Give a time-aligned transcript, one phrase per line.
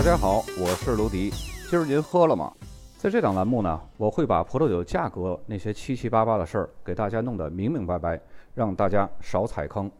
[0.00, 1.28] 大家好，我是卢迪。
[1.68, 2.50] 今儿您喝了吗？
[2.96, 8.18] 在这档栏目呢，我会把葡萄酒价格那些七七八八的事儿给大家弄得明明白白，
[8.54, 9.92] 让大家少踩坑。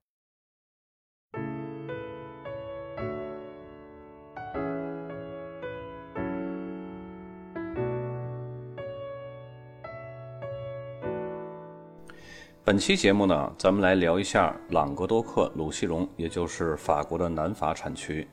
[12.65, 18.27] 本期节目呢，咱们来聊一下朗格多克鲁西荣，也就是法国的南法产区。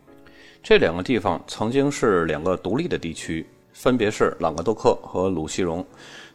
[0.61, 5.85] 这两个地方曾经是两个独立的地区，分别是朗格多克和鲁西荣。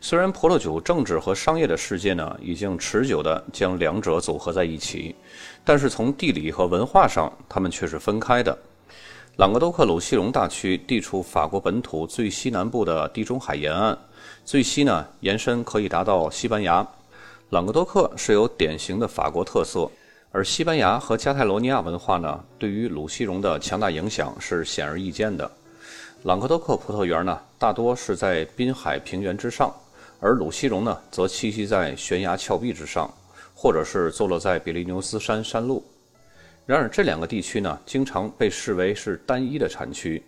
[0.00, 5.14] 虽然葡萄酒政治和商业的世界呢，已经持久地将两者组合在一起，
[5.64, 8.56] 但是从地理和文化上，它们却是分开的。
[9.36, 13.96] 朗格多克鲁西荣大区地处法国本土最西南部的地中海沿岸，
[14.44, 16.86] 最西呢延伸可以达到西班牙。
[17.50, 19.90] 朗格多克是有典型的法国特色。
[20.34, 25.48] 而西班牙和加泰罗尼亚文化呢，对于鲁西荣的强大影响是显而易见的。
[26.22, 29.70] 朗格多克葡萄园呢，大多是在滨海平原之上，
[30.20, 33.12] 而鲁西荣呢，则栖息在悬崖峭壁之上，
[33.54, 35.84] 或者是坐落在比利牛斯山山路。
[36.64, 40.22] 然而，这两个地区呢，经常被视为是单一的产区。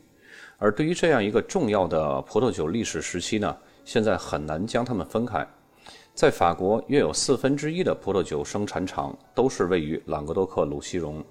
[0.59, 5.47] 而对于这样一个重要的葡萄酒历史时期呢，现在很难将它们分开。
[6.15, 11.23] 在法国，约有四分之一的葡萄酒生产厂都是位于朗格多克鲁西荣。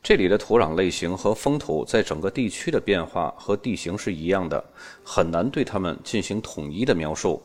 [0.00, 4.64] 这里的土壤类型和风土在整个地区的变化和地形是一样的，
[5.02, 7.42] 很难对它们进行统一的描述。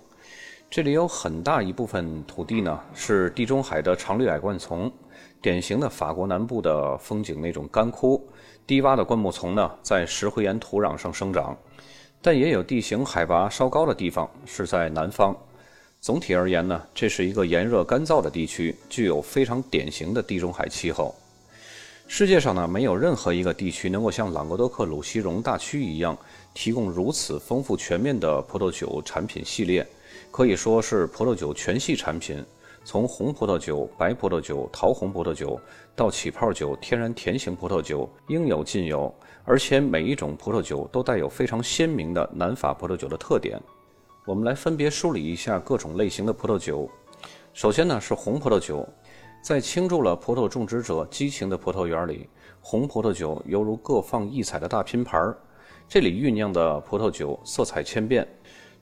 [0.69, 4.91] 这里有很大一部分土地呢是地中海的常绿矮灌丛，
[5.41, 8.23] 典型的法国南部的风景那种干枯
[8.67, 11.57] 低洼的灌木丛呢在石灰岩土壤上生长，
[12.21, 15.35] 但也有地形海拔稍高的地方是在南方。
[16.03, 21.15] 总体而言呢，这是一个炎热干燥的地区，具有非常典型的地中海气候。
[22.09, 26.17] 世界上呢，没有任何一个地区能够像朗格多克鲁西荣大区一样，
[26.53, 29.87] 提供如此丰富全面的葡萄酒产品系列，
[30.29, 32.43] 可以说是葡萄酒全系产品，
[32.83, 35.57] 从红葡萄酒、白葡萄酒、桃红葡萄酒
[35.95, 39.09] 到起泡酒、天然甜型葡萄酒，应有尽有。
[39.45, 43.57] 而且每一种葡萄酒都带有非常鲜明的南法葡萄酒的特点。
[44.25, 46.89] 我们来分别梳理一下各种类型的葡萄酒。
[47.51, 48.87] 首先呢是红葡萄酒，
[49.41, 52.29] 在倾注了葡萄种植者激情的葡萄园里，
[52.61, 55.37] 红葡萄酒犹如各放异彩的大拼盘儿。
[55.89, 58.25] 这里酝酿的葡萄酒色彩千变，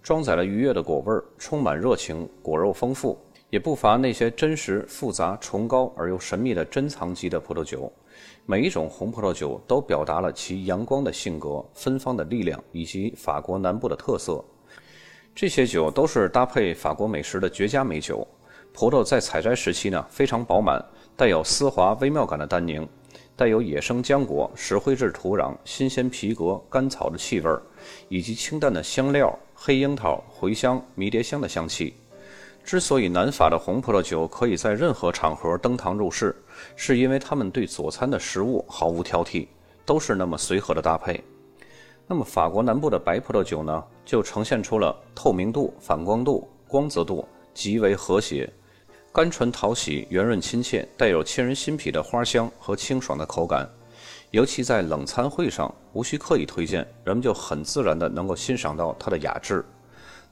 [0.03, 3.18] 装载了愉悦的果味儿，充满热情，果肉丰富，
[3.50, 7.91] 也不乏那些真实、复杂、崇高而又神秘的珍藏级的葡萄酒。
[8.46, 14.46] 每一种红葡萄酒都表达了其阳光的性格、芬芳的力量以及法国南部的特色。
[15.34, 18.28] 这些酒都是搭配法国美食的绝佳美酒。
[18.74, 20.84] 葡萄在采摘时期呢，非常饱满，
[21.16, 22.88] 带有丝滑微妙感的单宁，
[23.36, 27.50] 带有野生浆果、石灰质土壤、新鲜皮革、甘草的气味，
[28.08, 31.94] 以及清淡的香料、黑樱桃、茴香、迷迭香的香气。
[32.64, 36.36] 之所以南法的红葡萄酒可以在任何场合登堂入室，
[36.75, 39.47] 是因为他们对佐餐的食物毫无挑剔，
[39.86, 41.22] 都是那么随和的搭配。
[42.11, 48.51] 那么法国南部的白葡萄酒呢，就呈现出了透明度、反光度、光泽度极为和谐，
[49.13, 53.66] 甘醇讨喜、圆润亲切，带有沁人心脾的花香和清爽的口感。
[54.31, 59.63] 尤其在冷餐会上，无需刻意推荐，人们就很自然的能够欣赏到它的雅致。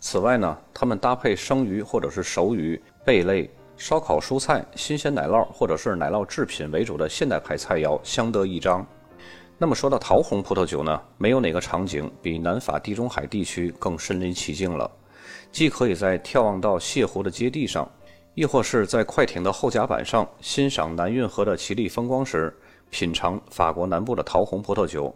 [0.01, 8.85] 此外呢，它们搭配生鱼或者是熟鱼、贝类、烧烤蔬菜、新鲜奶酪或者是奶酪制品为主的现代派菜肴，相得益彰。
[9.61, 14.89] 那么说到桃红葡萄酒呢，没有哪个场景比南法地中海地区更身临其境了。
[15.51, 17.85] 既可以在眺望到泻湖的阶地上，
[18.35, 22.55] 亦或是在快艇的后甲板上欣赏南运河的奇丽风光时，
[22.89, 25.13] 品尝法国南部的桃红葡萄酒，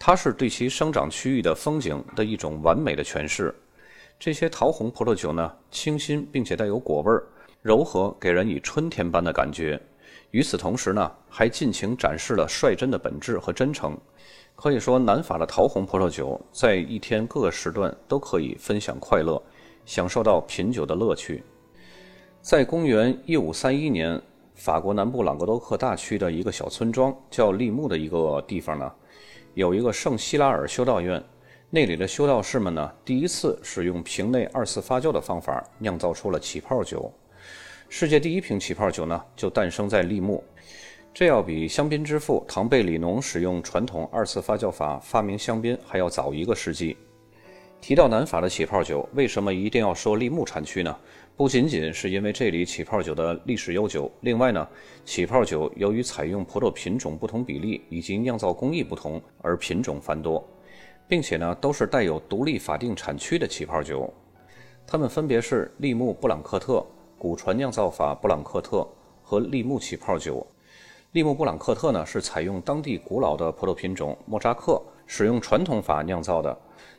[0.00, 3.54] 它是对其生长区域的风景的一种完美的诠释。
[4.18, 7.22] 这些桃红葡萄酒呢，清新并且带有果味儿，
[7.62, 9.80] 柔和，给人以春天般的感觉。
[10.30, 13.96] 与此同时呢，还尽情展示了率真的本质和真诚。
[14.54, 19.40] 可以说，南法的桃红葡萄酒在一天各个时段都可以分享快乐，
[19.84, 21.42] 享受到品酒的乐趣。
[22.40, 24.20] 在公元一五三一年，
[24.54, 28.90] 法国南部朗格多克大区的一个小村庄叫利木的一个地方呢，
[29.54, 31.22] 有一个圣希拉尔修道院。
[31.68, 37.12] 那里的修道士们呢，第一次使用瓶内二次发酵的方法酿造出了起泡酒。
[37.88, 40.42] 世界第一瓶起泡酒呢，就诞生在利木，
[41.14, 46.96] 这要比香槟之父唐贝里农使用传统二次发酵法发明香槟还要早一个世纪。
[47.80, 50.94] 提到南法的起泡酒，为什么一定要说利木产区呢？
[51.36, 54.66] 不仅仅是因为这里起泡酒的历史悠久，另外呢，
[55.04, 60.46] 起泡酒由于采用葡萄品种不同比例以及酿造工艺不同而品种繁多，
[61.06, 64.12] 并且呢都是带有独立法定产区的起泡酒，
[64.86, 66.84] 它们分别是利木布朗克特、
[67.18, 68.86] 古传酿造法布朗克特
[69.22, 70.46] 和利木起泡酒。
[71.12, 76.54] 利木布朗克特呢是采用当地古老的葡萄品种莫扎克，使用传统法酿造的，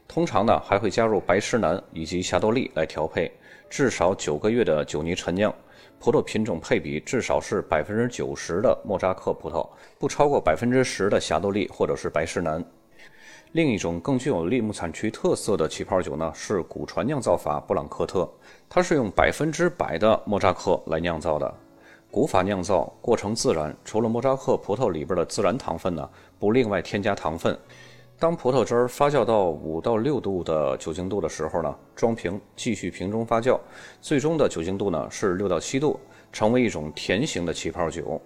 [0.08, 3.32] 通常呢还会加入白石楠以及霞多丽来调配。
[3.70, 5.54] 至少九个月的酒泥陈酿，
[6.00, 12.64] 葡萄品种配比至少是百分之九十的莫扎克葡萄，不超过百分之十的霞多丽或者是白石楠。
[13.58, 18.32] 另一种更具有利木产区特色的起泡酒呢，是古传酿造法布朗克特，
[18.70, 21.52] 它是用百分之百的莫扎克来酿造的。
[22.12, 26.08] 古法酿造过程自然，除了莫扎克葡萄里边的自然糖分呢，
[26.38, 27.58] 不另外添加糖分。
[28.20, 33.60] 当葡萄汁儿发酵到五到六度的酒精度的时候呢，装瓶继续瓶中发酵，
[34.00, 36.00] 最终的酒精度呢是六到七度，
[36.32, 38.22] 成为一种甜型的起泡酒。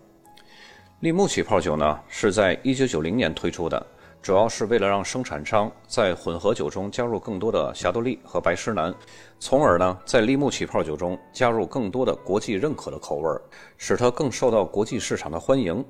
[1.00, 3.88] 利木起泡酒呢是在一九九零年推出的。
[4.22, 8.94] 主要是为了让生产商在混合酒中加入更多的霞多丽和白诗楠，
[9.40, 13.42] 从而呢在利木起泡酒中加入更多的国际认可的口味，
[13.78, 15.84] 使它更受到国际市场的欢迎。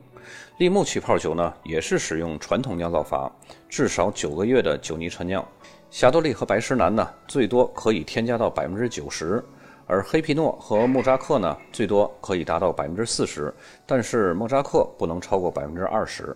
[0.60, 3.30] 利木起泡酒呢也是使用传统酿造法，
[3.68, 5.46] 至少九个月的酒泥陈酿。
[5.90, 9.44] 霞多丽和白石楠呢最多可以添加到百分之九十，
[9.86, 13.54] 而黑皮诺和莫扎克呢最多可以达到百分之四十，
[13.86, 16.34] 但是莫扎克不能超过百分之二十。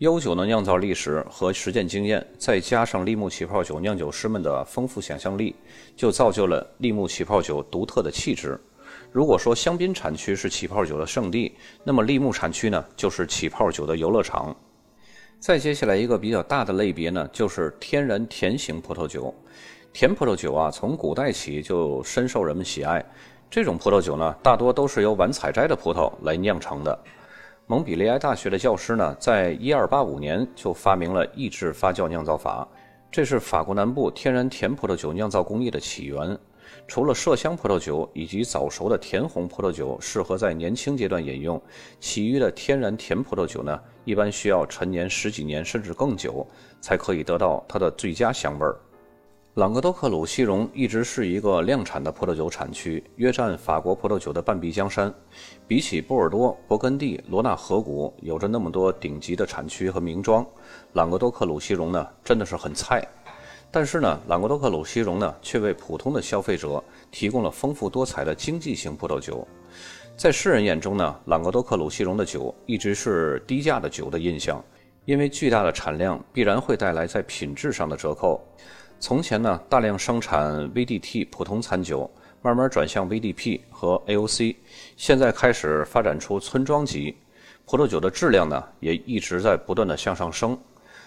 [0.00, 5.54] 悠久的酿造历史和实践经验，再加上利木起泡酒酿酒师们的丰富想象力，
[5.94, 8.58] 就造就了利木起泡酒独特的气质。
[9.12, 11.54] 如果说香槟产区是起泡酒的圣地，
[11.84, 14.56] 那么利木产区呢，就是起泡酒的游乐场。
[15.38, 19.34] 再接下来一个比较大的类别呢，就是天然甜型葡萄酒。
[19.92, 23.04] 甜葡萄酒啊，从古代起就深受人们喜爱。
[23.50, 26.98] 这种葡萄酒呢，大多都是由晚采摘的葡萄来酿成的。
[27.70, 32.66] 蒙彼利埃大学的教师呢，在一二八五年就发明了抑制发酵酿造法，
[33.12, 36.36] 这是法国南部天然甜葡萄酒酿造工艺的起源。
[36.88, 41.62] 除了麝香葡萄酒以及早熟的甜红葡萄酒适合在年轻阶段饮用，
[42.00, 46.44] 其余的天然甜葡萄酒呢，一般需要陈年十几年甚至更久，
[46.80, 48.80] 才可以得到它的最佳香味儿。
[49.54, 55.12] 朗格多克鲁西荣一直是一个量产的葡萄酒产区，约占法国葡萄酒的半壁江山。
[55.66, 60.46] 比起波尔多、勃艮第、罗纳河谷，有着那么多顶级的产区和名庄，
[60.92, 63.04] 朗格多克鲁西荣呢，真的是很菜。
[63.72, 69.46] 但是呢，朗格多克鲁西荣呢，却为普通的消费者提供了丰富多彩的经济型葡萄酒。
[70.16, 74.64] 在世人眼中呢，朗格多克鲁西荣的酒一直是低价的酒的印象，
[75.06, 78.40] 因为巨大的产量必然会带来在品质上的折扣。
[79.02, 82.08] 从前呢，大量生产 VDT 普通餐酒，
[82.42, 84.56] 慢慢转向 VDP 和 AOC，
[84.94, 87.16] 现在开始发展出村庄级
[87.64, 90.56] 葡萄酒的质量呢，也一直在不断的向上升。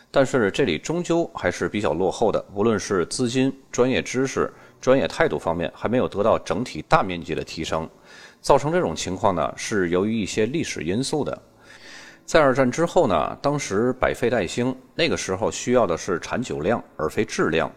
[0.10, 4.52] 但是这里终究还是比较落后的，无论是资金、专业知识、
[4.82, 7.88] 专业态度方面，还没有得到整体大面积的提升。
[8.42, 11.40] 造成这种情况呢，是由于一些历史因素的。
[12.26, 17.70] 在二战之后呢，当时百废待兴，那个时候需要的是产酒量而非质量。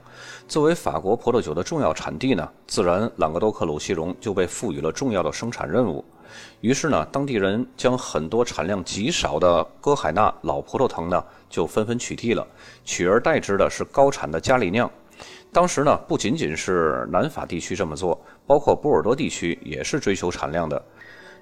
[0.47, 6.05] 作为法国葡萄酒的重要产地呢，自然朗格多克鲁西荣就被赋予了重要的生产任务。
[6.61, 12.47] 于是呢，当地人将很多产量极少的歌海纳老葡萄藤呢，就纷纷取缔了，
[12.85, 14.89] 取而代之的是高产的加利酿。
[15.53, 20.81] 当时呢，不仅仅是南法地区这么做，包括波尔多地区也是追求产量的。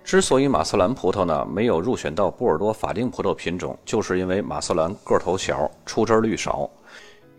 [0.04, 6.70] 之所以马瑟兰葡萄呢没有入选到波尔多法定葡萄品种，就是因为马瑟兰个头小，出汁率少。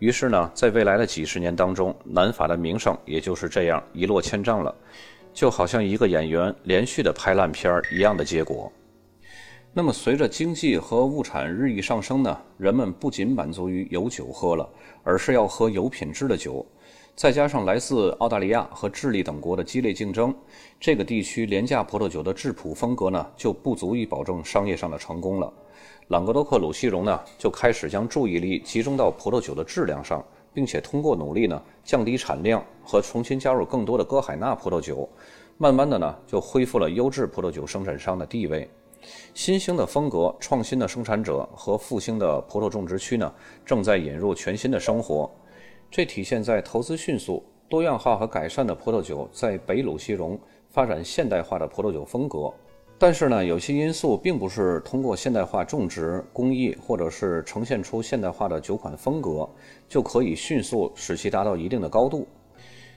[0.00, 4.74] 于是呢，在未来的几十年当中，南法的名声也就是这样一落千丈了，
[5.32, 8.70] 就好像一个演员连续的拍烂片一样的结果。
[9.72, 14.68] 那么，随着经济和物产日益上升呢，人们不仅满足于有酒喝了，
[15.04, 16.66] 而是要喝有品质的酒。
[17.16, 20.34] 再加上来自澳大利亚和智利等国的激烈竞争，
[20.78, 25.50] 这个地区廉价葡萄酒的质朴风格呢，就不足以保证商业上的成功了。
[26.08, 35.08] 朗格多克鲁西荣呢，就开始将注意力集中到葡萄酒的质量上，并且通过努力呢，降低产量和重新加入更多的歌海纳葡萄酒，
[35.56, 38.68] 慢慢的呢，就恢复了优质葡萄酒生产商的地位。
[39.32, 43.32] 新兴的风格、创新的生产者和复兴的葡萄种植区呢，
[43.64, 45.30] 正在引入全新的生活。
[45.90, 50.38] 这体现在投资迅速、多样化和改善的葡萄酒在北鲁西荣
[50.68, 52.52] 发展现代化的葡萄酒风格。
[52.98, 59.46] 但是呢，有些因素并不是通过现代化种植工艺或者是呈现出现代化的酒款风格
[59.86, 62.26] 就可以迅速使其达到一定的高度。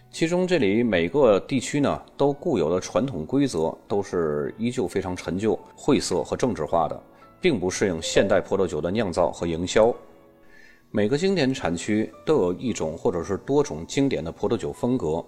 [0.10, 6.98] 其中这里每个地区呢都固有的传统规则都是依旧非常陈旧、晦涩和政治化的，
[7.42, 9.94] 并不适应现代葡萄酒的酿造和营销。
[10.92, 15.24] 每个经典产区都有一种或者是多种经典的葡萄酒风格。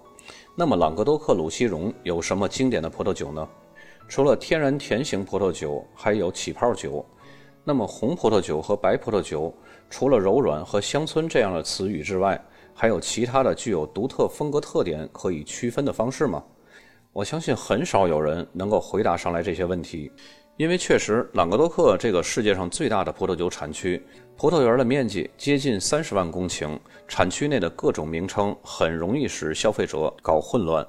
[0.56, 3.48] 那么朗格多克鲁西荣有什么经典的葡萄酒呢？
[4.08, 7.06] 除了天然甜型葡萄酒，还有起泡酒。
[7.62, 9.54] 那么红葡萄酒和白葡萄酒，
[9.88, 16.42] 除了柔软和乡村这样的词语之外，还有其他的具有独特风格特点可以区分的方式吗？
[17.12, 20.10] 我相信很少有人能够回答上来这些问题，
[20.58, 24.00] 因为确实，朗格多克这个世界上最大的葡萄酒产区，
[24.36, 26.78] 葡萄园的面积接近三十万公顷，
[27.08, 30.86] 产区内的各种名称很容易使消费者搞混乱。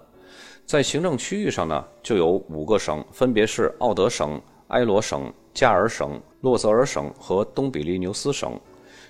[0.65, 8.59] 在行政区域上呢，就有五个省，分别是奥德省、埃罗省、加尔省、洛泽尔省和东比利牛斯省，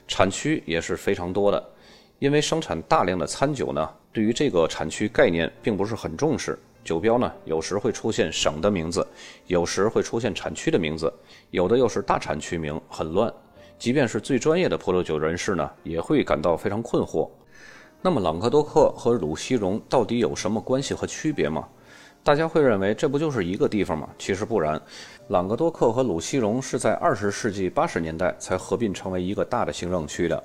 [0.07, 1.71] 产区也是非常多的。
[2.19, 6.57] 因为生产大量的餐酒呢，对于这个产区概念并不是很重视。
[6.83, 9.05] 酒标呢，有时会出现省的名字，
[9.47, 11.11] 有时会出现产区的名字，
[11.51, 13.33] 有的又是大产区名，很乱。
[13.79, 17.29] 即便是最专业的葡萄酒人士呢，也会感到非常困惑。
[18.01, 21.67] 那么朗格多克和鲁西荣到底有什么关系和区别吗？
[22.21, 24.09] 大家会认为这不就是一个地方吗？
[24.17, 24.81] 其实不然，
[25.29, 30.43] 朗格多克和鲁西荣是在二十世纪八十年代才合并成为一个大的行政区的。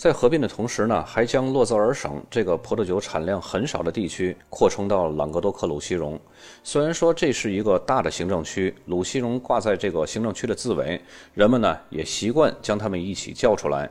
[0.00, 6.18] 在合并的同时呢，还将洛泽尔省这个葡萄酒产量很少的地区扩充到朗格多克鲁西荣。
[6.64, 10.98] 虽然说这是一个大的行政区，鲁西荣挂在这个行政区的字尾，
[11.34, 13.90] 人们呢也习惯将它们一起叫出来。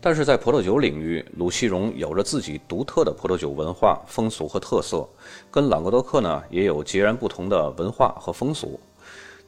[0.00, 5.06] 但是在葡萄酒领域，鲁西荣有着自己独特的葡萄酒文化、风俗和特色，
[5.50, 8.80] 跟朗格多克呢也有截然不同的文化和风俗。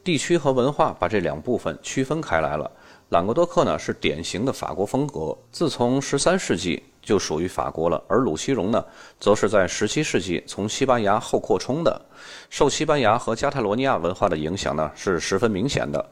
[0.04, 2.70] 地区和文化把这两部分区分开来了。
[3.14, 8.02] 朗格多克呢是典型的法国风格，自从十三世纪就属于法国了。
[8.08, 8.84] 而鲁西荣呢，
[9.20, 12.04] 则是在十七世纪从西班牙后扩充的，
[12.50, 16.04] 受西班牙和加泰罗尼亚文化的影响呢是十分明显的。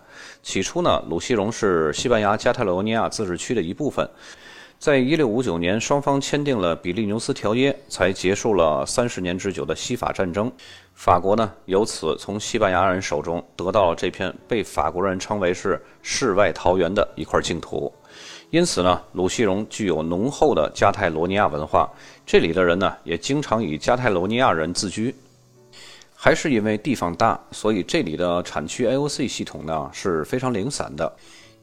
[0.44, 4.08] 起初呢，鲁西荣是西班牙加泰罗尼亚自治区的一部分。
[4.78, 10.50] 在一六五九年，双方签订了比利牛斯条约，才结束了三十年之久的西法战争。
[10.94, 17.92] 法国呢，由此从西班牙人手中得到了这片被法国人称为是世外桃源的一块净土。
[18.50, 21.90] 因此呢，鲁西荣具有浓厚的加泰罗尼亚文化，
[22.26, 25.14] 这里的人呢，也经常以加泰罗尼亚人自居。
[26.14, 31.10] 还是因为地方大，所以这里的产区 AOC 系统呢是非常零散的。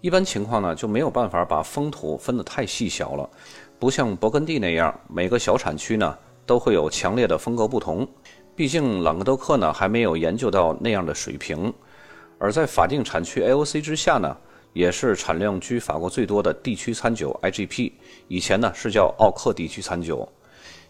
[0.02, 3.30] 一般情况呢，就没有办法把风土分得太细小了，
[3.78, 8.06] 不像勃艮第那样，每个小产区呢都会有强烈的风格不同。
[8.60, 11.74] 毕竟朗格多克呢还没有研究到那样的水平，
[12.38, 14.36] 而在法定产区 AOC 之下呢，
[14.74, 17.94] 也是产量居法国最多的地区餐酒 IGP，
[18.28, 20.28] 以前呢是叫奥克地区餐酒。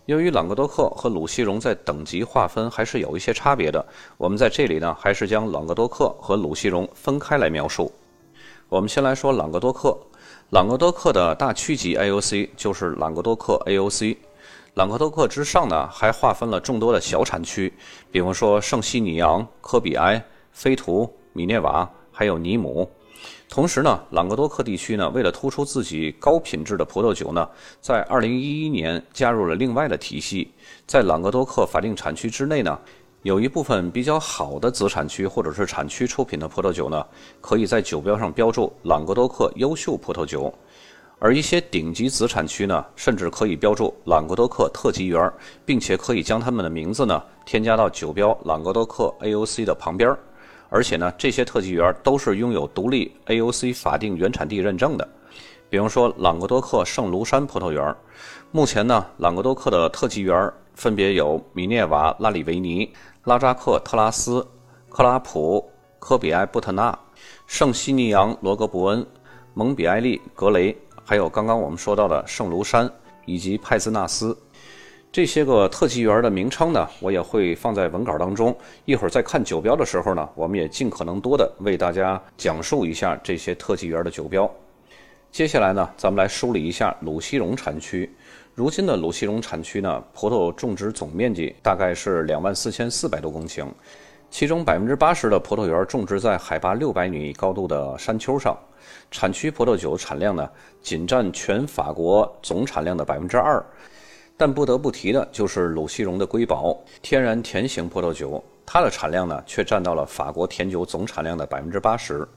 [0.07, 3.85] 由于朗格多克和鲁西荣在等级划分还是有一些差别的，
[4.17, 7.91] 我们在这里呢还是将朗格多克和鲁西荣分开来描述。
[8.67, 9.95] 我们先来说朗格多克，
[10.49, 14.17] 朗格多克的大区级 AOC 就是朗格多克 AOC。
[14.79, 17.73] 朗格多克之上呢，还划分了众多的小产区，
[18.09, 22.89] 比方说圣西尼昂、科比埃、菲图、米涅瓦，还有尼姆。
[23.49, 27.45] 同时呢，朗格多克地区呢，为了突出自己高品质的葡萄酒呢，
[27.81, 30.49] 在2011年加入了另外的体系，
[30.87, 32.79] 在朗格多克法定产区之内呢。
[33.23, 37.05] 有一部分比较好的子产区或者是产区出品的葡萄酒呢，
[37.41, 40.53] 可以在酒标上标注“朗格多克优秀葡萄酒”，
[41.19, 45.31] 而一些顶级子产区呢，甚至可以标注“朗格多克特级园”，
[45.65, 50.15] 并且可以将他们的名字呢添加到酒标“朗格多克 AOC” 的旁边。
[50.69, 55.07] 而且呢，这些特级园都是拥有独立 AOC 法定原产地认证的。
[55.69, 57.95] 比方说，朗格多克圣卢山葡萄园，
[58.51, 62.89] 目前呢，朗格多克的特级园分别有米涅瓦拉里维尼。
[63.25, 64.47] 拉扎克特拉斯、
[64.89, 66.97] 克拉普、科比埃布特纳、
[67.45, 69.05] 圣西尼昂罗格伯恩、
[69.53, 70.75] 蒙比埃利格雷，
[71.09, 72.87] 还有刚刚我们说到的圣卢山
[73.25, 74.37] 以及派兹纳斯，
[75.11, 78.55] 这些个特级园的名称呢，我也会放在文稿当中。
[78.85, 84.47] 一会儿在看酒标的时候呢，我们也尽可能多的为大家讲述一下这些特级园的酒标。
[85.31, 88.07] 接下来呢，咱们来梳理一下鲁西荣产区。
[88.53, 93.65] 如今的鲁西荣产区呢，葡萄种植总面积大概是两万四千四百多公顷，
[94.31, 98.57] 其中百分之八十的葡萄园种植在海拔六百米高度的山丘上。
[99.11, 100.47] 产区葡萄酒产量呢，
[100.81, 103.63] 仅占全法国总产量的百分之二。
[104.37, 112.27] 但不得不提的就是鲁西荣的瑰宝天然甜型葡萄酒，它的产量呢，却占到了法国甜酒总产量的百分之八十。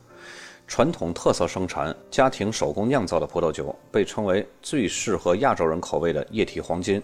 [0.66, 7.00] 传统特色生产、家庭手工酿造的葡萄酒被称为最适合亚洲人口味的液体黄金。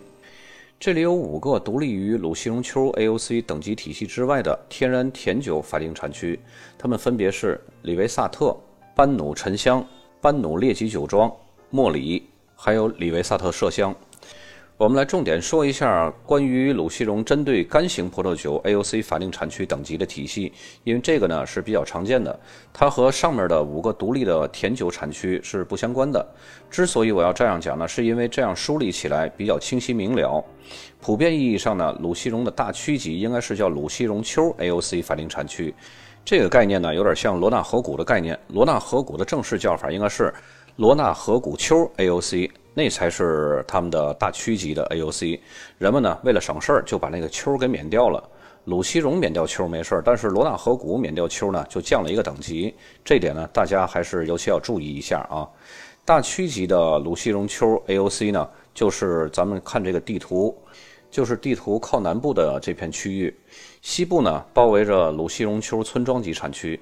[0.80, 6.38] 这里有五个独立于鲁西绒丘 AOC 等级体系之外的天然甜酒法定产区，
[6.78, 8.56] 它们分别是里维萨特、
[8.94, 9.85] 班努沉香、
[10.20, 11.35] 班努列吉酒庄、
[11.70, 13.92] 莫里，还有里维萨特麝香。
[14.78, 20.52] 我们来重点说一下关于鲁西荣针对干型葡萄酒 AOC 法定产区等级的体系，
[20.85, 22.38] 因为这个呢是比较常见的，
[22.73, 26.25] 它和上面的五个独立的甜酒产区是不相关的。
[26.70, 30.44] 之所以我要这样讲呢，是因为这样梳理起来比较清晰明了。
[31.00, 35.75] 普遍意义上呢，鲁西荣的大区级应该是叫鲁西荣丘 AOC 法定产区，
[36.25, 38.38] 这个概念呢有点像罗纳河谷的概念。
[38.47, 40.32] 罗纳河谷的正式叫法应该是
[40.78, 42.49] 罗纳河谷丘 AOC。
[42.73, 45.40] 那才是他们的大区级的 AOC，
[45.78, 48.23] 人们呢为了省事儿就把那个丘给免掉了。
[48.66, 52.73] 鲁西荣免掉丘没事儿，但是罗纳河谷免掉丘呢就降了一个等级，
[53.04, 55.42] 这点呢大家还是尤其要注意一下啊。
[56.04, 60.56] 大区级的鲁西荣丘 AOC 呢，就是咱们看这个地图，
[61.11, 63.37] 就是地图靠南部的这片区域，
[63.82, 66.78] 西部呢包围着鲁西荣丘村庄级产区。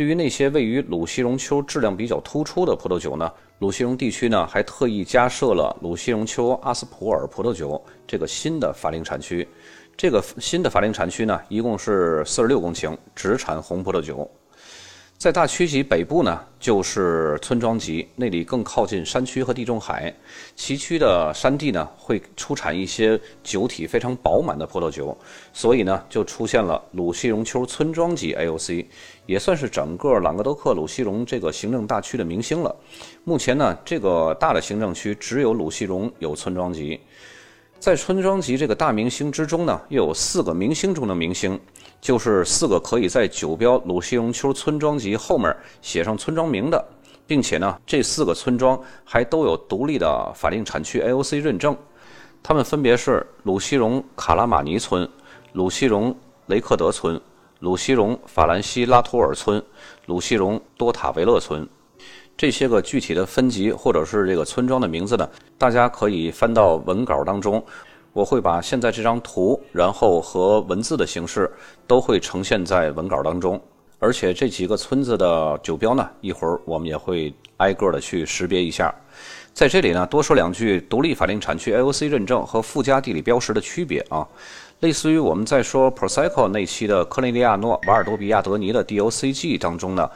[0.00, 3.30] 对于那些位于鲁西荣丘质量比较突出的葡萄酒呢？
[3.58, 9.46] 鲁西荣地区呢，还特意加设了鲁西荣丘阿斯普尔葡萄酒这个新的法定产区。
[9.98, 14.26] 这个新的法定产区呢，一共是四十六公顷，只产红葡萄酒。
[15.20, 20.10] 在大区级北部呢，就是村庄级，那里更靠近山区和地中海。
[20.56, 25.14] 崎岖的山地呢，会出产一些酒体非常饱满的葡萄酒，
[25.52, 28.86] 所以呢，就出现了鲁西荣丘村庄级 AOC，
[29.26, 32.74] 也算是整个朗格多克鲁西荣这个行政大区的明星了。
[33.24, 36.98] 目前呢，这个大的行政区只有鲁西荣有村庄级。
[37.80, 41.58] 在村庄级这个大明星之中呢，又有四个明星中的明星，
[41.98, 46.84] 就是四个可以在酒标鲁西荣丘村庄级后面写上村庄名的，
[47.26, 51.74] 并且呢，这四个村庄还都有独立的法定产区 AOC 认证。
[52.42, 55.08] 它们分别是鲁西荣卡拉马尼村、
[55.54, 56.14] 鲁西荣
[56.48, 57.18] 雷克德村、
[57.60, 59.62] 鲁西荣法兰西拉图尔村、
[60.04, 61.66] 鲁西荣多塔维勒村。
[62.36, 67.62] 这些个具体的分级或者是这个村庄的名字呢，大家可以翻到文稿当中，
[68.14, 71.50] 我会把现在这张图，然后和文字的形式
[71.86, 73.60] 都会呈现在文稿当中。
[73.98, 78.94] 而且这几个村子的酒标呢，一会儿我们也会挨个的去识别一下。
[79.52, 84.26] 在这里呢，多说两句独立法定产区 AOC 认证和附加地理标识的区别啊，
[84.78, 90.10] 类似于我们在说 Prosecco 那期的克内利亚诺瓦尔多比亚德尼的 DOCG 当中呢。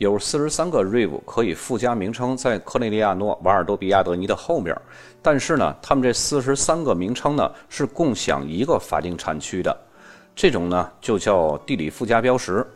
[0.00, 4.74] 有四十三个 Rive 可以附加名称在科内利亚诺瓦尔多比亚德尼的后面，
[5.20, 9.78] 但是呢，他们这四十三个名称呢是共享一个法定产区的，
[10.34, 12.66] 这种呢就叫地理附加标识。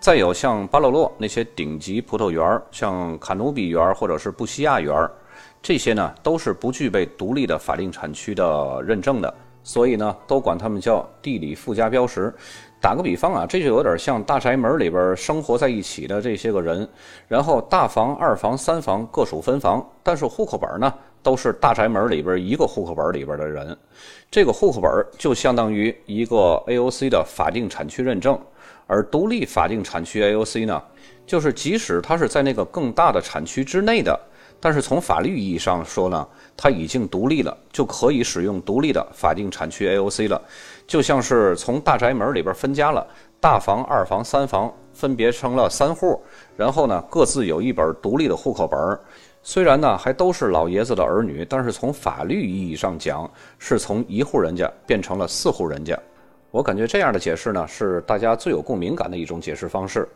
[0.00, 5.10] 再有像巴洛洛那些顶级葡萄园，像卡努比园或者是布西亚园，
[5.62, 9.34] 这些呢都是不具备独立的法定产区的认证的，
[9.64, 12.34] 所以呢都管他们叫地理附加标识。
[12.86, 16.88] 打个比方啊，这就有点像大宅门里边生活在一起的这些个人，
[17.26, 23.76] 然后大房、二房、三房各属分房，但是户口本呢都是大宅门里边一个户口本里边的人，
[24.30, 28.38] 这个户口本就相当于一个 AOC 的法定产区认证，
[28.86, 30.80] 而独立法定产区 AOC 呢，
[31.26, 34.16] 就是即使它是在那个更大的产区之内的。
[34.60, 40.40] 但是从法律意义上说呢，它已经独立了，就可以使用独立的法定产区 AOC 了，
[40.86, 43.06] 就像是从大宅门里边分家了，
[43.40, 46.20] 大房、二房、三房分别成了三户，
[46.56, 49.00] 然后呢各自有一本独立的户口本儿，
[49.42, 55.98] 虽然呢还都是老爷子的儿女，但是从法律意义上讲，是从一户人家变成了四户人家。
[56.56, 60.08] 我感觉这样的解释呢，是大家最有共鸣感的一种解释方式。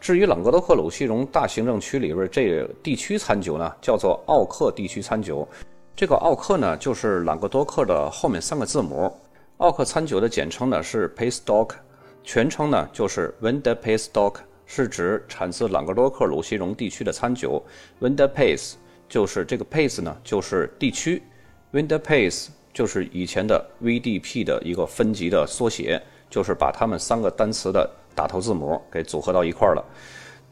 [0.00, 5.44] 至于朗格多克鲁西荣大行政区里边这地区餐酒呢，叫做奥克地区餐酒。
[5.96, 9.12] 这个奥克呢，就是朗格多克的后面三个字母。
[9.56, 11.82] 奥克餐酒的简称呢是 p a s t o c k
[12.22, 17.60] 全称呢就是 w i n d e p a s t o c k 是指产自朗格多克鲁西荣地区的餐酒。
[17.98, 18.76] w i n d e p a s
[19.08, 21.20] 就是这个 p a s 呢，就是地区。
[21.72, 29.84] w i n d e p a s 就是以前的 VDP 的一个分级的缩写，就是把它们三个单词的打头字母给组合到一块儿了。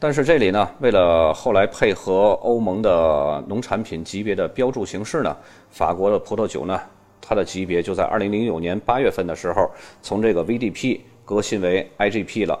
[0.01, 5.35] 但是这里呢，为了后来配合欧盟的农产品级别的标注形式呢，
[5.69, 6.79] 法国的葡萄酒呢，
[7.21, 9.69] 它的级别就在2009年8月份的时候，
[10.01, 12.57] 从这个 VDP 革新为 IGP 了。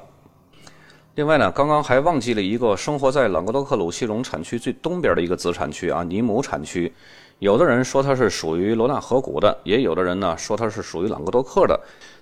[1.15, 6.91] 另外呢，刚刚还忘记了一个生活在朗格多克鲁西荣产区最东边的一个子产区啊，尼姆产区。
[7.39, 11.79] 有的人说它是属于罗纳河谷的，也有的人呢说它是属于朗格多克的。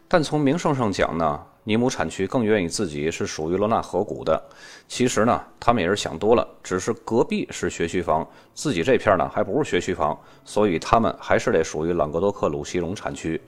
[0.08, 4.40] 但从名声上讲呢，尼姆产区更愿意自己是属于罗纳河谷的。
[4.88, 13.42] 其实呢，他们也是想多了，只是隔壁是学区房，自己这片呢还不是学区房，所以他们还是得属于朗格多克鲁西荣产区。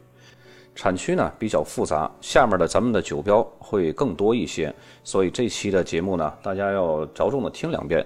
[0.73, 8.03] 产区呢比较复杂，下面的咱们的酒标会更多一些，所以这期的节目呢，大家要着重的听两遍。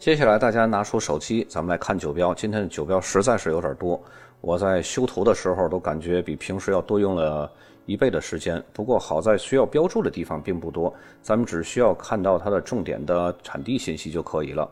[0.00, 2.32] 接下来大家拿出手机，咱们来看酒标。
[2.32, 4.02] 今天的酒标实在是有点多，
[4.40, 7.52] 我在修图的时候都感觉比平时要多用了。
[7.84, 14.66] 一倍的时间，不过好在需要标注的地方并不多，咱们只需要看到它的重点的产地信息就可以了。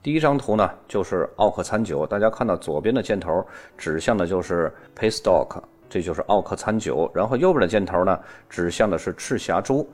[0.00, 3.44] 第一张图呢，就是奥克餐酒，大家看到左边的箭头
[3.76, 7.10] 指向的就是 Paystock，这就是奥克餐酒。
[7.12, 8.16] 然后右边的箭头呢，
[8.48, 9.88] 指向的是赤霞珠。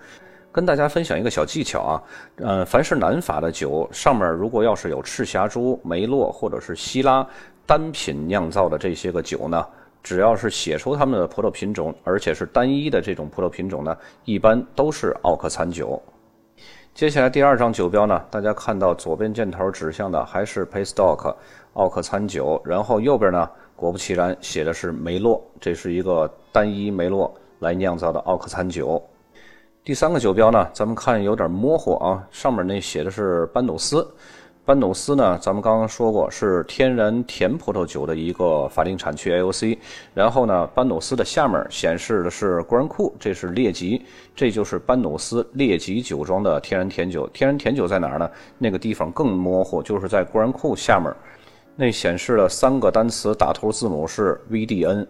[0.54, 2.02] 跟大家分享一个小技巧啊，
[2.36, 7.26] 呃，凡是南法的酒上面如果要是有赤霞珠、梅洛或者是希拉
[7.66, 9.66] 单品酿造的这些个酒呢。
[10.00, 16.00] 只要是写出它们的葡萄品种，而且是单一的这种葡萄品种呢，一般都是奥克餐酒。
[16.94, 21.34] 接下来第二张酒标呢，大家看到左边箭头指向的还是 Paystock
[21.72, 29.02] 奥克餐酒，然后右边呢，果不其然写的是梅洛，这是一个单一梅洛来酿造的奥克餐酒。
[29.85, 34.11] 第三个酒标呢，咱们看有点模糊啊，上面那写的是班努斯。
[34.64, 39.77] 班努斯呢，咱们刚刚说过是天然甜葡萄酒的一个法定产区 AOC。
[40.14, 44.03] 然后呢，班努斯的下面显示的是国然库，这是列级，
[44.35, 47.29] 这就是班努斯列级酒庄的天然甜酒。
[47.35, 48.31] 天然甜酒在哪儿呢？
[48.57, 51.14] 那个地方更模糊，就是在国然库下面，
[51.77, 55.07] 那显示了三个单词打头字母是 VDN。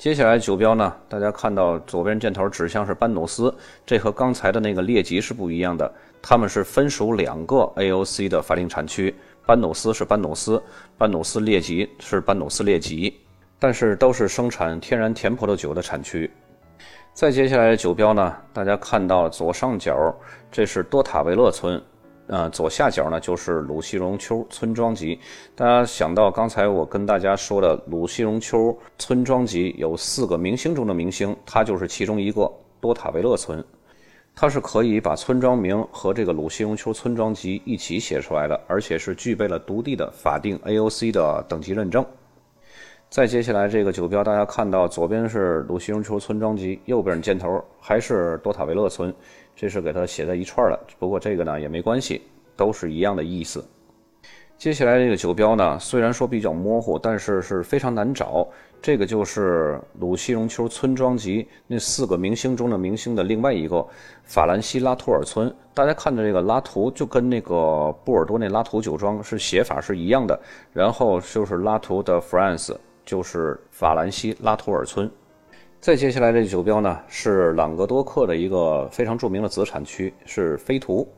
[0.00, 5.92] 接下来酒标呢，大家看到左边箭头指向是班努斯，这和刚才的那个列级是不一样的。
[6.22, 10.62] 他们是分属两个 AOC 的法定产区，班努斯是班努斯，
[10.96, 13.14] 班努斯列级是班努斯列级，
[13.58, 16.30] 但是都是生产天然甜葡萄酒的产区。
[17.12, 19.94] 再接下来的酒标呢，大家看到左上角
[20.50, 21.78] 这是多塔维勒村，
[22.30, 25.18] 呃，左下角呢就是鲁西荣丘村庄集。
[25.56, 32.48] 大家想到刚才我跟大家说的鲁西荣丘村庄集有四个明星中的明星，它就是其中一个
[32.80, 33.62] 多塔维勒村。
[34.32, 42.06] 它是可以把村庄名和这个鲁西荣丘村庄集一起写出来的，而且是具备了独立的法定 AOC 的等级认证。
[43.08, 49.12] 再接下来这个酒标，大家看到左边是鲁西荣丘村庄集，右边箭头还是多塔维勒村，
[49.60, 50.86] 这是给它写在一串了。
[50.98, 52.22] 不过这个呢也没关系，
[52.56, 53.62] 都是一样的意思。
[54.56, 58.48] 接下来这个酒标呢，虽然说比较模糊，但是是非常难找。
[58.80, 63.86] 这个就是鲁西荣丘村庄级那四个明星中的明星的另外一个
[64.24, 65.54] 法兰西拉图尔村。
[65.74, 70.40] 大家看的这个拉图，就跟那个波尔多那拉图酒庄是写法是一样的。
[70.72, 75.10] 然后就是拉图的 France，就是法兰西拉图尔村。
[75.80, 81.08] 再接下来这酒标呢，是朗格多克的一个非常著名的子产区，是飞图。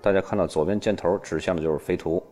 [0.00, 2.22] 大家看到左边箭头指向的就是飞图。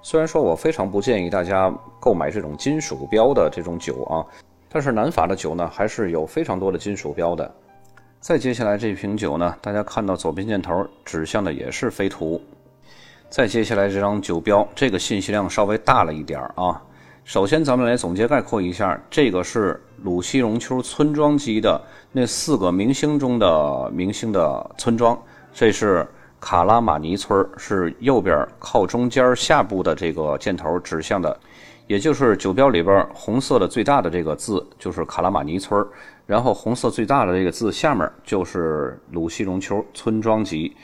[0.00, 1.70] 虽然说我非常不建议大家
[2.00, 4.24] 购买这种金属标的这种酒啊，
[4.70, 7.54] 但是南法的酒呢还是有非常多的金属标的。
[8.18, 12.40] 再接下来这瓶酒呢，大家看到左边箭头指向的也是飞图。
[13.28, 16.82] 再接下来这张酒标，这个信息量稍微大了一点儿啊。
[17.26, 25.20] 首先咱们来总结概括一下，这个是鲁西荣丘村庄级的那四个明星中的明星的村庄，
[25.52, 26.06] 这是。
[26.38, 31.36] 卡拉马尼村是右边靠中间下部的这个箭头指向的，
[31.88, 35.84] 也就是酒标里边红色的最大的这个字就是卡拉马尼村
[36.26, 40.76] 然后红色最大的这个字下面就是鲁西荣丘村庄级，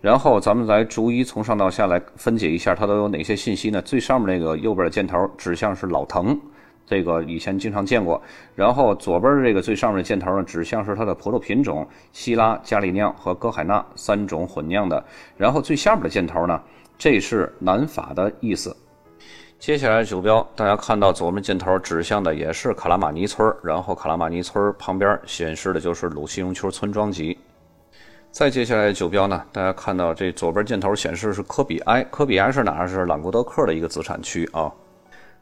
[0.00, 3.82] 然后咱们来逐一从上到下来分解一下它都有哪些信息呢？
[3.82, 6.38] 最上面那个右边的箭头指向是老藤。
[6.86, 8.20] 这个以前经常见过，
[8.56, 15.04] 然后左边这个最上面的箭头呢，指向是它的葡萄品种，希拉、加利酿和哥海纳三种混酿的。
[15.36, 16.60] 然后最下面的箭头呢，
[16.98, 18.76] 这是南法的意思。
[19.60, 27.38] 接下来酒标，大家看到左边箭头指向的也是卡拉马尼村，然后卡拉马尼村旁边显示的就是鲁西荣丘村庄级。
[28.32, 32.86] 再接下来酒标呢，大家看到这左边箭头显示是科比埃，科比埃是哪儿？
[32.86, 34.70] 是朗格德克的一个子产区啊。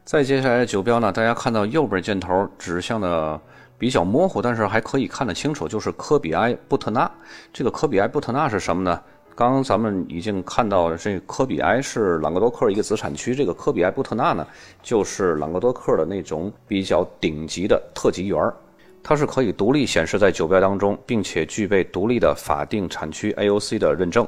[0.03, 3.39] 再接下来的酒标呢，大家看到右边箭头指向的
[3.77, 7.09] 比较模糊，但是还可以看得清楚，就是科比埃布特纳。
[7.53, 8.99] 这个科比埃布特纳是什么呢？
[9.35, 13.35] 刚刚咱们已经看到，这科比埃是朗格多克一个子产区。
[13.35, 14.45] 这个科比埃布特纳呢，
[14.81, 18.53] 就是朗格多克的那种比较顶级的特级园儿
[19.01, 24.27] 它是可以独立显示在酒标当中，并且具备独立的法定产区 AOC 的认证。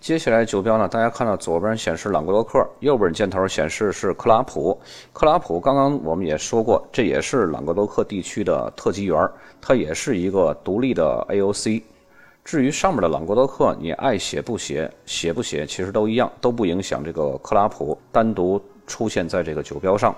[0.00, 4.76] 接下来酒标呢，大家看到左边显示朗格多克，右边箭头显示是克拉普。
[5.12, 9.16] 克拉普刚刚我们也说过，这也是朗格多克地区的特级园，
[9.60, 11.82] 它也是一个独立的 AOC。
[12.44, 20.12] 至于上面的朗格多克，你爱写不写，写不写其实都一样，都不影响这个克拉普单独出现在这个酒标上。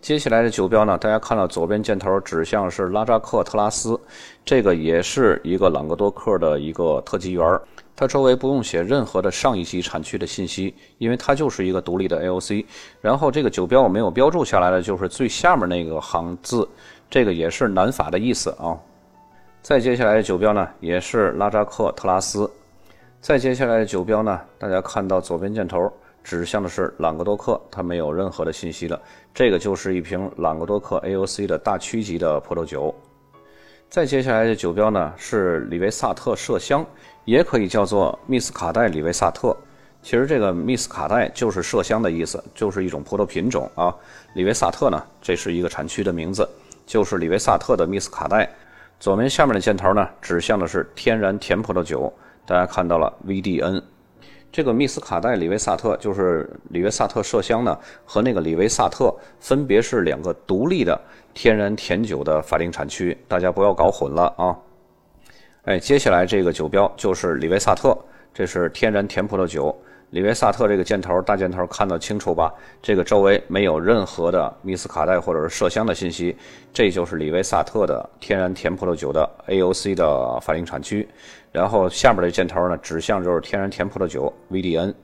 [0.00, 4.00] 接下来的酒标呢，大家看到左边箭头指向是拉扎克特拉斯，
[4.46, 7.60] 这个也是一个朗格多克的一个特级园。
[7.94, 12.64] 它周围不用写任何的上一级产区的信息，因为它就是一个独立的 AOC。
[13.02, 16.66] 然后这个酒标我没有标注下来的，就是最下面那个行字，
[17.10, 18.78] 这个也是南法的意思啊。
[19.60, 22.50] 再接下来的酒标呢，也是拉扎克特拉斯。
[23.20, 29.00] 再接下来的酒标呢，大家看到左边箭头指向的是朗格多克，它没有任何的信息了。
[29.34, 32.94] 这个就是一瓶朗格多克 AOC 的大区级的葡萄酒。
[33.88, 36.84] 再接下来的酒标呢，是里维萨特麝香。
[37.26, 39.54] 也可以叫做密斯卡代里维萨特，
[40.02, 43.94] 其实这个密斯卡代就是麝香的意思，就是一种葡萄品种啊。
[44.34, 46.48] 里维萨特呢，这是一个产区的名字，
[46.86, 48.50] 就是里维萨特的密斯卡代。
[48.98, 52.12] 左面下面的箭头呢，指向的是天然甜葡萄酒，
[52.46, 53.82] 大家看到了 VDN。
[54.52, 61.00] 这个密斯卡代里维萨特就是里维萨特麝香呢，和那个里维萨特分别是两个独立的
[61.32, 64.56] 天然甜酒的法定产区，大家不要搞混了啊。
[65.64, 67.96] 哎，接下来这个酒标就是里维萨特，
[68.34, 69.76] 这是天然甜葡萄酒。
[70.10, 72.52] 里维萨特这个箭头大箭头看得清楚吧？
[72.82, 76.36] 这个周围没有任何的密斯卡代或者是麝香的信息，
[76.72, 81.08] 这就是里维萨特的天然甜葡萄酒的 AOC 的法定产区。
[81.52, 84.94] 然后下面的箭头呢，指向就是天然甜葡萄酒 VDN。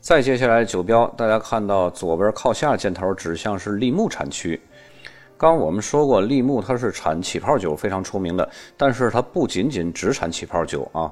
[0.00, 4.60] 再接下来酒标，大家看到左边靠下箭头指向是利木产区。
[5.36, 11.10] 刚我们说过，利木它是产起泡酒非常出名的，但是它不仅仅只产起泡酒啊。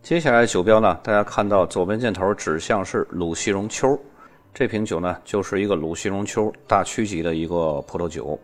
[0.00, 3.98] 接下来酒标呢，大家看到左边箭头指向是鲁西荣丘，
[4.52, 8.38] 这瓶酒呢就是一个鲁西荣丘大区级的一个葡萄酒。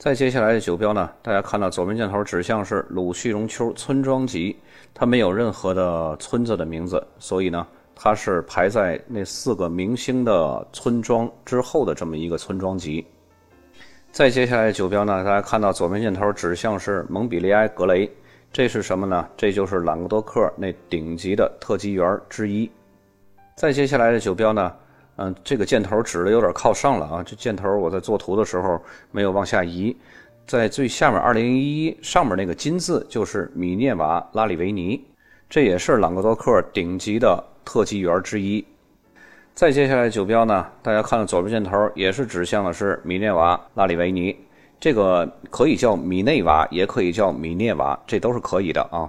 [0.00, 4.56] 再接下来的酒标呢，大家看到左边箭头指向是鲁西荣丘村庄集，
[4.94, 13.06] 它没有任何的村子的名字，所以呢，它是排在那四个明星的村庄之后的这么一个村庄集。
[14.10, 15.22] 再接下来的酒标呢？
[15.22, 18.10] 大家看到左边箭头指向是蒙彼利埃格雷，
[18.50, 19.28] 这是什么呢？
[19.36, 22.70] 这就是朗格多克那顶级的特级园之一。
[23.54, 24.74] 再接下来的酒标呢？
[25.22, 28.80] 嗯，这个箭头指的有点靠上了啊，这箭头我在做图的时候
[29.10, 29.94] 没有往下移，
[30.46, 35.04] 在最下面二零一一上面那个金字就是米涅瓦拉里维尼，
[35.46, 38.64] 这也是朗格多克顶级的特级园之一。
[39.54, 40.66] 再接下来酒标呢？
[40.80, 44.34] 大家看到左边箭头也是指向的是米涅瓦拉里维尼，
[44.80, 49.04] 这个可以叫米内瓦，也可以叫米涅瓦，这都是可以的啊。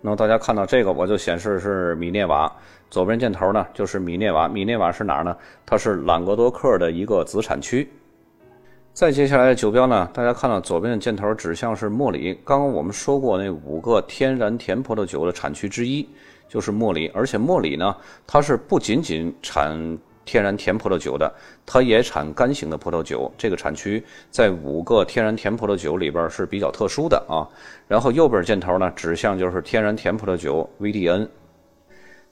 [0.00, 2.52] 那么大家看到这个，我就显示是米涅瓦。
[2.90, 5.36] 左边箭头呢就是米涅瓦，米涅瓦是哪儿呢？
[5.64, 7.88] 它是朗格多克的一个子产区。
[8.92, 10.08] 再接下来的酒标呢？
[10.14, 16.08] 大家看到左边的箭头指向是莫里，刚刚我们说过那五个天然甜葡萄酒的产区之一。
[16.48, 17.94] 就是莫里，而且莫里呢，
[18.24, 21.30] 它是不仅仅产天然甜葡萄酒的，
[21.66, 23.30] 它也产干型的葡萄酒。
[23.36, 27.42] 这个产区在五个天然甜葡萄酒里边是比较特殊的啊。
[27.88, 31.28] 然后右边箭头呢指向就是天然甜葡萄酒 VDN。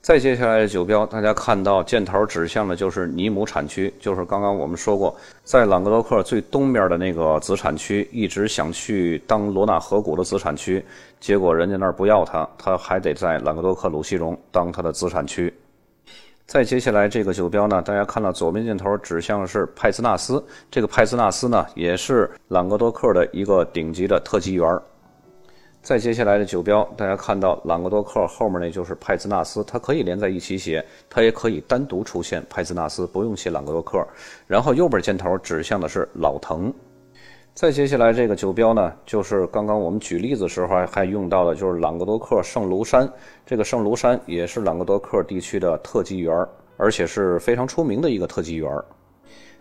[0.05, 10.85] 再接下来的酒标，大家看到箭头指向的就是尼姆产区，就是刚刚我们说过，在朗格多克最东边的那个子产区，一直想去当罗纳河谷的子产区，
[11.21, 15.51] 结果人家那儿不要他，他还得在朗格多克鲁西荣当他的子产区。
[16.45, 24.79] 再接下来这个酒标呢，大家看到左边箭头指向的是派兹纳斯，这个派兹纳斯呢，也是朗格多克的一个顶级的特级园。
[25.85, 34.03] 再接下来的酒标，大家看到朗格多克后面那就是派兹纳斯，它可以连在一起写，它也可以单独出现派兹纳斯，不用写朗格多克。
[34.47, 36.73] 然后右边箭头指向的是老藤。
[37.53, 43.07] 再接下来这个酒标呢，就是刚刚我们举例子时候还用到的，就是朗格多克圣卢山。
[43.45, 46.35] 这个圣卢山也是朗格多克地区的特级园，
[46.79, 48.73] 而且是非常出名的一个特级园。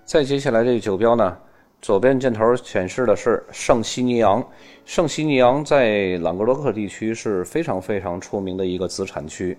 [0.06, 1.38] 再接下来这个酒标呢？
[1.84, 4.42] 左边箭头显示的是圣西尼昂，
[4.86, 9.58] 圣西尼昂在朗格多克地区是非常非常出名的一个子产区。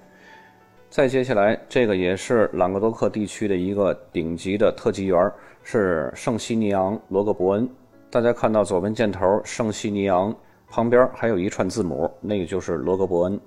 [0.89, 5.31] 再接下来，这个也是朗格多克地区的一个顶级的特级园，
[5.63, 7.69] 是圣西尼昂罗格伯恩。
[8.09, 10.35] 大家看到左边箭头圣西尼昂
[10.71, 13.39] 旁边还有一串字母，那个就是罗格伯恩。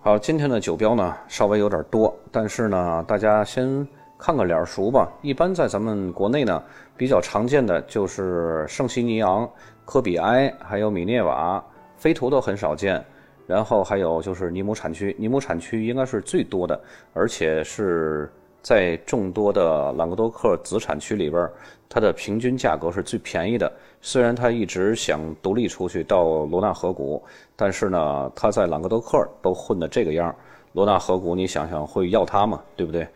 [0.00, 3.88] 好，今天的酒标呢稍微有点多，但是呢，大家先。
[4.18, 5.10] 看个脸熟吧。
[5.22, 6.62] 一般在咱们国内呢，
[6.96, 9.48] 比较常见的就是圣西尼昂、
[9.84, 11.62] 科比埃，还有米涅瓦、
[11.96, 13.04] 飞图都很少见。
[13.46, 16.80] 然后还有就是尼姆产区，尼姆产区应该是最多的，
[17.12, 21.46] 而且是在众多的朗格多克子产区里边，
[21.86, 23.70] 它的平均价格是最便宜的。
[24.00, 27.22] 虽然它一直想独立出去到罗纳河谷，
[27.54, 30.34] 但是呢，它在朗格多克都混的这个样，
[30.72, 32.62] 罗纳河谷你想想会要它吗？
[32.74, 33.06] 对不对？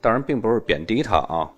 [0.00, 1.50] 当然并不是贬低它啊。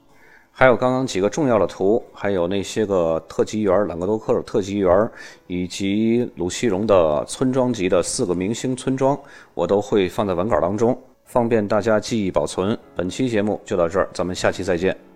[0.53, 5.11] 还有刚刚几个重要的图，还有那些个特级园，朗格多克特级园，
[5.46, 9.18] 以及鲁西荣的村庄级的四个明星村庄，
[9.55, 12.76] 我都会放在文稿当中，方便大家记忆保存。
[12.96, 15.10] 本期节目就到这儿，咱们下期再见。